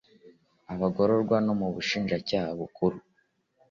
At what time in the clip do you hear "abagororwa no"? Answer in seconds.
0.73-1.53